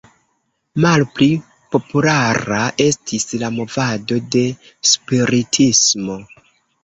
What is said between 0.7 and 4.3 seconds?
Malpli populara estis la movado